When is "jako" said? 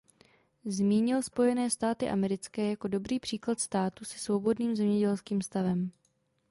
2.69-2.87